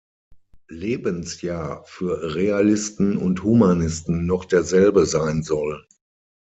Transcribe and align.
Lebensjahr 0.71 1.83
für 1.85 2.33
Realisten 2.33 3.17
und 3.17 3.43
Humanisten 3.43 4.25
noch 4.25 4.45
derselbe 4.45 5.05
sein 5.05 5.43
soll. 5.43 5.85